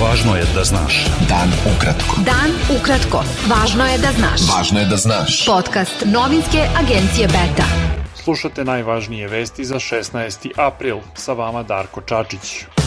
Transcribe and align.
Važno 0.00 0.32
je 0.36 0.44
da 0.54 0.62
znaš. 0.64 1.04
Dan 1.28 1.50
ukratko. 1.68 2.22
Dan 2.24 2.54
ukratko. 2.72 3.20
Važno 3.50 3.84
je 3.84 3.98
da 3.98 4.12
znaš. 4.16 4.46
Važno 4.48 4.80
je 4.80 4.86
da 4.88 4.96
znaš. 4.96 5.44
Podcast 5.44 6.06
novinske 6.08 6.64
agencije 6.80 7.28
Beta. 7.28 7.68
Slušate 8.24 8.64
najvažnije 8.64 9.28
vesti 9.28 9.64
za 9.64 9.76
16. 9.76 10.50
april. 10.56 11.04
Sa 11.14 11.32
vama 11.32 11.62
Darko 11.62 12.00
Čačić. 12.00 12.79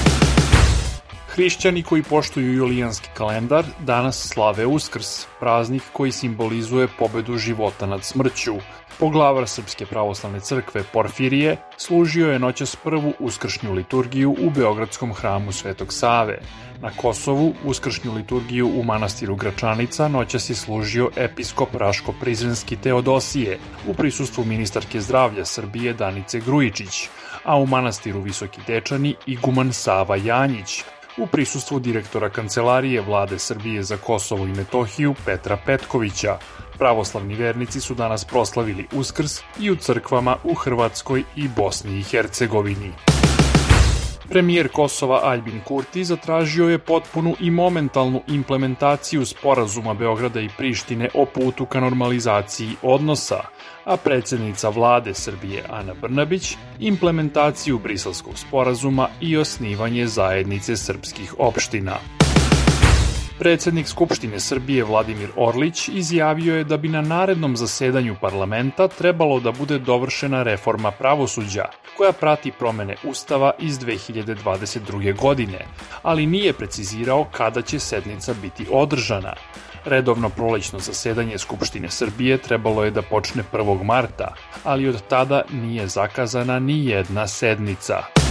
Hrišćani 1.36 1.84
koji 1.84 2.04
poštuju 2.04 2.54
julijanski 2.54 3.10
kalendar 3.13 3.66
danas 3.79 4.28
slave 4.28 4.66
Uskrs, 4.66 5.26
praznik 5.40 5.84
koji 5.94 6.12
simbolizuje 6.12 6.88
pobedu 6.99 7.38
života 7.38 7.86
nad 7.86 8.04
smrću. 8.04 8.54
Poglavar 8.99 9.48
Srpske 9.48 9.85
pravoslavne 9.85 10.40
crkve 10.40 10.84
Porfirije 10.94 11.58
služio 11.78 12.31
je 12.31 12.40
noćas 12.40 12.76
prvu 12.76 13.13
uskršnju 13.20 13.74
liturgiju 13.74 14.35
u 14.40 14.49
Beogradskom 14.49 15.13
hramu 15.13 15.52
Svetog 15.52 15.94
Save. 15.94 16.40
Na 16.81 16.91
Kosovu 16.98 17.54
uskršnju 17.63 18.13
liturgiju 18.13 18.71
u 18.79 18.84
manastiru 18.84 19.35
Gračanica 19.35 20.07
noćas 20.07 20.49
je 20.49 20.55
služio 20.55 21.09
episkop 21.15 21.70
Raško-Prizrenski 21.73 22.77
Teodosije 22.84 23.59
u 23.88 23.93
prisustvu 23.93 24.45
ministarke 24.45 25.02
zdravlja 25.02 25.45
Srbije 25.45 25.93
Danice 25.93 26.40
Grujičić, 26.40 27.09
a 27.43 27.57
u 27.57 27.65
manastiru 27.65 28.21
Visoki 28.21 28.62
Dečani 28.68 29.15
iguman 29.26 29.73
Sava 29.73 30.15
Janjić, 30.15 30.84
u 31.17 31.27
prisustvu 31.27 31.80
direktora 31.80 32.30
Kancelarije 32.30 33.02
vlade 33.02 33.40
Srbije 33.40 33.84
za 33.84 33.98
Kosovo 33.98 34.45
i 34.45 34.54
Metohiju 34.54 35.16
Petra 35.26 35.58
Petkovića. 35.66 36.38
Pravoslavni 36.77 37.35
vernici 37.35 37.81
su 37.81 37.94
danas 37.94 38.26
proslavili 38.26 38.88
Uskrs 38.91 39.41
i 39.59 39.71
u 39.71 39.76
crkvama 39.76 40.38
u 40.44 40.54
Hrvatskoj 40.54 41.23
i 41.35 41.48
Bosni 41.48 41.99
i 41.99 42.04
Hercegovini. 42.04 43.12
Premijer 44.33 44.67
Kosova 44.67 45.19
Albin 45.23 45.61
Kurti 45.65 46.03
zatražio 46.03 46.69
je 46.69 46.77
potpunu 46.77 47.35
i 47.39 47.51
momentalnu 47.51 48.21
implementaciju 48.27 49.25
sporazuma 49.25 49.93
Beograda 49.93 50.41
i 50.41 50.49
Prištine 50.57 51.09
o 51.13 51.25
putu 51.25 51.65
ka 51.65 51.79
normalizaciji 51.79 52.70
odnosa, 52.81 53.40
a 53.85 53.98
predsednica 53.98 54.70
vlade 54.70 55.13
Srbije 55.13 55.63
Ana 55.70 55.93
Brnabić 56.01 56.55
implementaciju 56.79 57.79
briselskog 57.79 58.37
sporazuma 58.37 59.07
i 59.21 59.37
osnivanje 59.37 60.07
zajednice 60.07 60.77
srpskih 60.77 61.35
opština. 61.37 62.23
Predsednik 63.44 63.88
Skupštine 63.88 64.40
Srbije 64.40 64.84
Vladimir 64.84 65.30
Orlić 65.36 65.88
izjavio 65.88 66.56
je 66.56 66.64
da 66.64 66.78
bi 66.78 66.88
na 66.88 67.02
narednom 67.02 67.58
zasedanju 67.58 68.16
parlamenta 68.22 68.88
trebalo 68.88 69.40
da 69.40 69.52
bude 69.52 69.80
dovršena 69.80 70.44
reforma 70.44 70.92
pravosuđa, 70.92 71.66
koja 71.98 72.12
prati 72.12 72.52
promene 72.52 72.96
Ustava 73.04 73.52
iz 73.60 73.80
2022. 73.80 75.16
godine, 75.16 75.66
ali 76.04 76.26
nije 76.26 76.54
precizirao 76.54 77.26
kada 77.32 77.62
će 77.62 77.80
sednica 77.80 78.34
biti 78.42 78.66
održana. 78.72 79.34
Redovno 79.86 80.30
prolećno 80.30 80.80
zasedanje 80.80 81.38
Skupštine 81.38 81.90
Srbije 81.90 82.38
trebalo 82.38 82.84
je 82.84 82.92
da 82.92 83.02
počne 83.02 83.44
1. 83.52 83.84
marta, 83.84 84.34
ali 84.64 84.88
od 84.88 85.02
tada 85.08 85.42
nije 85.52 85.88
zakazana 85.88 86.60
ni 86.60 86.86
jedna 86.86 87.28
sednica. 87.28 88.23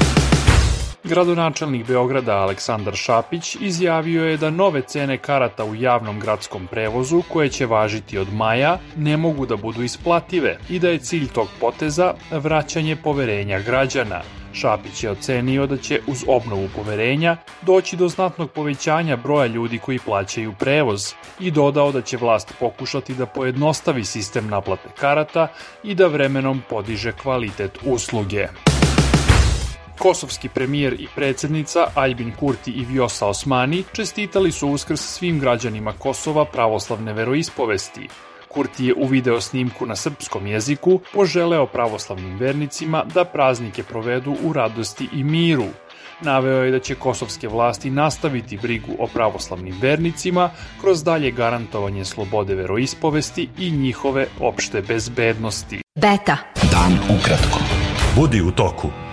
Gradonačelnik 1.05 1.86
Beograda 1.86 2.36
Aleksandar 2.36 2.95
Šapić 2.95 3.56
izjavio 3.61 4.25
je 4.25 4.36
da 4.36 4.50
nove 4.50 4.83
cene 4.83 5.19
karata 5.19 5.64
u 5.64 5.75
javnom 5.75 6.20
gradskom 6.20 6.67
prevozu 6.67 7.22
koje 7.28 7.48
će 7.48 7.67
važiti 7.67 8.19
od 8.19 8.33
maja 8.34 8.78
ne 8.97 9.17
mogu 9.17 9.47
da 9.47 9.56
budu 9.56 9.83
isplative 9.83 10.59
i 10.70 10.78
da 10.78 10.89
je 10.89 10.98
cilj 10.98 11.28
tog 11.28 11.48
poteza 11.61 12.14
vraćanje 12.31 12.97
poverenja 12.97 13.61
građana. 13.61 14.20
Šapić 14.53 15.05
je 15.05 15.11
ocenio 15.11 15.67
da 15.67 15.77
će 15.77 16.00
uz 16.06 16.25
obnovu 16.28 16.69
poverenja 16.77 17.37
doći 17.62 17.97
do 17.97 18.09
znatnog 18.09 18.50
povećanja 18.50 19.16
broja 19.16 19.47
ljudi 19.47 19.78
koji 19.78 19.98
plaćaju 19.98 20.53
prevoz 20.59 21.12
i 21.41 21.50
dodao 21.50 21.92
da 21.92 22.03
će 22.03 22.16
vlast 22.16 22.55
pokušati 22.61 23.14
da 23.14 23.27
pojednostavi 23.27 24.05
sistem 24.05 24.48
naplate 24.48 24.89
karata 24.98 25.48
i 25.82 25.94
da 25.94 26.06
vremenom 26.06 26.62
podiže 26.69 27.12
kvalitet 27.12 27.78
usluge. 27.84 28.48
Kosovski 30.03 30.49
premijer 30.49 30.93
i 30.93 31.07
predsednica 31.15 31.87
Albin 31.95 32.33
Kurti 32.41 32.71
i 32.71 32.85
Vjosa 32.85 33.27
Osmani 33.27 33.85
čestitali 33.93 34.53
su 34.53 34.69
uskrs 34.69 35.01
svim 35.01 35.41
građanima 35.41 35.93
Kosova 35.93 36.45
pravoslavne 36.45 37.13
veroispovesti. 37.13 38.09
Kurti 38.49 38.87
je 38.87 38.95
u 38.95 39.07
video 39.07 39.41
snimku 39.41 39.87
na 39.87 39.97
srpskom 39.97 40.47
jeziku 40.47 41.01
poželeo 41.13 41.67
pravoslavnim 41.67 42.37
vernicima 42.37 43.05
da 43.15 43.25
praznike 43.25 43.83
provedu 43.83 44.37
u 44.45 44.53
radosti 44.53 45.09
i 45.13 45.25
miru. 45.25 45.69
Naveo 46.21 46.63
je 46.63 46.71
da 46.71 46.79
će 46.79 46.95
kosovske 46.95 47.49
vlasti 47.49 47.91
nastaviti 47.91 48.59
brigu 48.63 48.93
o 48.99 49.07
pravoslavnim 49.07 49.79
vernicima 49.81 50.51
kroz 50.81 51.05
dalje 51.05 51.31
garantovanje 51.31 52.05
slobode 52.05 52.55
veroispovesti 52.55 53.49
i 53.59 53.71
njihove 53.71 54.27
opšte 54.41 54.83
bezbednosti. 54.83 55.81
Beta. 55.95 56.37
Dan 56.73 57.19
ukratko. 57.19 57.59
Budi 58.17 58.41
u 58.41 58.51
toku. 58.51 59.12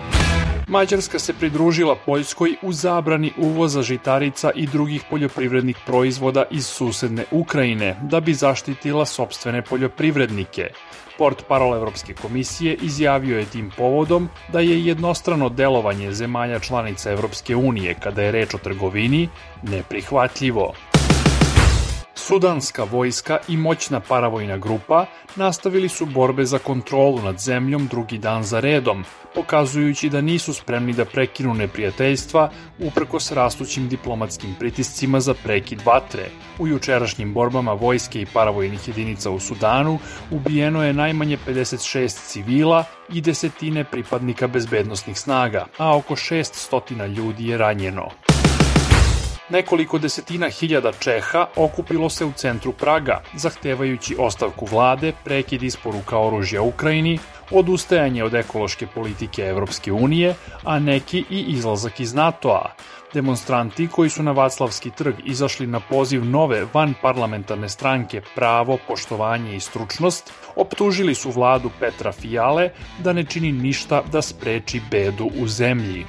Mađarska 0.69 1.19
se 1.19 1.33
pridružila 1.33 1.95
Poljskoj 2.05 2.55
u 2.61 2.73
zabrani 2.73 3.31
uvoza 3.37 3.81
žitarica 3.81 4.51
i 4.55 4.67
drugih 4.67 5.03
poljoprivrednih 5.09 5.77
proizvoda 5.85 6.43
iz 6.51 6.65
susedne 6.65 7.25
Ukrajine 7.31 7.95
da 8.01 8.19
bi 8.19 8.33
zaštitila 8.33 9.05
sobstvene 9.05 9.61
poljoprivrednike. 9.61 10.69
Port 11.17 11.43
parol 11.47 11.75
Evropske 11.75 12.13
komisije 12.13 12.77
izjavio 12.81 13.39
je 13.39 13.45
tim 13.45 13.71
povodom 13.77 14.29
da 14.53 14.59
je 14.59 14.85
jednostrano 14.85 15.49
delovanje 15.49 16.13
zemalja 16.13 16.59
članica 16.59 17.11
Evropske 17.11 17.55
unije 17.55 17.93
kada 17.93 18.21
je 18.21 18.31
reč 18.31 18.53
o 18.53 18.57
trgovini 18.57 19.29
neprihvatljivo. 19.63 20.73
Sudanska 22.29 22.83
vojska 22.83 23.37
i 23.47 23.57
moćna 23.57 23.99
paravojna 23.99 24.57
grupa 24.57 25.05
nastavili 25.35 25.89
su 25.89 26.05
borbe 26.05 26.45
za 26.45 26.59
kontrolu 26.59 27.21
nad 27.21 27.39
zemljom 27.39 27.87
drugi 27.87 28.17
dan 28.17 28.43
za 28.43 28.59
redom, 28.59 29.03
pokazujući 29.35 30.09
da 30.09 30.21
nisu 30.21 30.53
spremni 30.53 30.93
da 30.93 31.05
prekinu 31.05 31.53
neprijateljstva 31.53 32.51
uprkos 32.79 33.31
rastućim 33.31 33.87
diplomatskim 33.87 34.55
pritiscima 34.59 35.19
za 35.19 35.33
prekid 35.33 35.81
vatre. 35.85 36.29
U 36.59 36.67
jučerašnjim 36.67 37.33
borbama 37.33 37.73
vojske 37.73 38.21
i 38.21 38.27
paravojnih 38.33 38.87
jedinica 38.87 39.29
u 39.29 39.39
Sudanu 39.39 39.99
ubijeno 40.31 40.83
je 40.83 40.93
najmanje 40.93 41.37
56 41.47 42.09
civila 42.09 42.83
i 43.13 43.21
desetine 43.21 43.83
pripadnika 43.83 44.47
bezbednostnih 44.47 45.19
snaga, 45.19 45.65
a 45.77 45.97
oko 45.97 46.15
600 46.15 47.15
ljudi 47.15 47.47
je 47.47 47.57
ranjeno. 47.57 48.28
Nekoliko 49.49 49.97
desetina 49.97 50.49
hiljada 50.49 50.91
Čeha 50.91 51.45
okupilo 51.55 52.09
se 52.09 52.25
u 52.25 52.31
centru 52.31 52.71
Praga, 52.71 53.21
zahtevajući 53.35 54.15
ostavku 54.19 54.65
vlade, 54.65 55.13
prekid 55.23 55.63
isporuka 55.63 56.19
oružja 56.19 56.61
Ukrajini, 56.61 57.19
odustajanje 57.51 58.23
od 58.23 58.33
ekološke 58.33 58.87
politike 58.87 59.41
Evropske 59.41 59.91
unije, 59.91 60.35
a 60.63 60.79
neki 60.79 61.23
i 61.29 61.45
izlazak 61.47 61.99
iz 61.99 62.13
NATO-a. 62.13 62.73
Demonstranti 63.13 63.87
koji 63.87 64.09
su 64.09 64.23
na 64.23 64.31
Vaclavski 64.31 64.89
trg 64.89 65.15
izašli 65.25 65.67
na 65.67 65.79
poziv 65.79 66.25
nove 66.25 66.65
van 66.73 66.93
parlamentarne 67.01 67.69
stranke 67.69 68.21
Pravo, 68.35 68.77
poštovanje 68.87 69.55
i 69.55 69.59
stručnost, 69.59 70.33
optužili 70.55 71.15
su 71.15 71.31
vladu 71.31 71.71
Petra 71.79 72.11
Fijale 72.11 72.69
da 72.99 73.13
ne 73.13 73.23
čini 73.23 73.51
ništa 73.51 74.03
da 74.11 74.21
spreči 74.21 74.81
bedu 74.91 75.29
u 75.41 75.47
zemlji. 75.47 76.05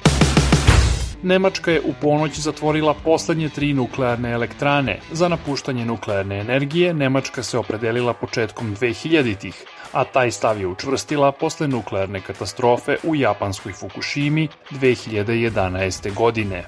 Nemačka 1.23 1.71
je 1.71 1.81
u 1.81 1.93
ponoć 2.01 2.39
zatvorila 2.39 2.93
poslednje 2.93 3.49
tri 3.49 3.73
nuklearne 3.73 4.31
elektrane. 4.31 4.99
Za 5.11 5.27
napuštanje 5.27 5.85
nuklearne 5.85 6.39
energije 6.39 6.93
Nemačka 6.93 7.43
se 7.43 7.57
opredelila 7.57 8.13
početkom 8.13 8.75
2000-ih, 8.75 9.63
a 9.91 10.03
taj 10.03 10.31
stav 10.31 10.59
je 10.59 10.67
učvrstila 10.67 11.31
posle 11.31 11.67
nuklearne 11.67 12.21
katastrofe 12.21 12.97
u 13.03 13.15
japanskoj 13.15 13.73
Fukushimi 13.73 14.47
2011. 14.71 16.13
godine. 16.13 16.63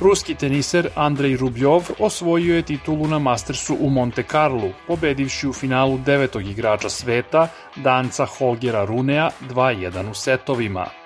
Ruski 0.00 0.34
teniser 0.34 0.88
Andrej 0.94 1.36
Rubljov 1.36 1.82
osvojio 1.98 2.56
je 2.56 2.62
titulu 2.62 3.06
na 3.06 3.18
Mastersu 3.18 3.76
u 3.80 3.90
Monte 3.90 4.22
Carlo, 4.22 4.70
pobedivši 4.86 5.48
u 5.48 5.52
finalu 5.52 5.98
devetog 5.98 6.46
igrača 6.46 6.88
sveta, 6.88 7.48
danca 7.76 8.26
Holgera 8.26 8.84
Runea 8.84 9.30
2-1 9.50 10.10
u 10.10 10.14
setovima. 10.14 11.05